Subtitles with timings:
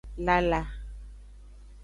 [0.25, 0.61] Lala.